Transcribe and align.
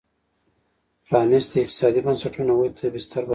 پرانیستي 1.07 1.57
اقتصادي 1.61 1.99
بنسټونه 2.05 2.51
ودې 2.55 2.73
ته 2.77 2.85
بستر 2.93 3.21
برابروي. 3.21 3.29